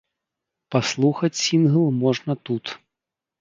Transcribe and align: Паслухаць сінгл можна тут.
Паслухаць 0.75 1.39
сінгл 1.43 1.85
можна 2.05 2.33
тут. 2.49 2.65